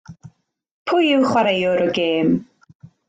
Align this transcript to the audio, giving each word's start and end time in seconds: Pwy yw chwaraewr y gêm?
Pwy 0.87 1.03
yw 1.17 1.25
chwaraewr 1.33 1.83
y 1.85 1.89
gêm? 1.99 2.29